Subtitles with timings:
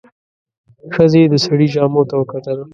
[0.93, 2.59] ښځې د سړي جامو ته وکتل.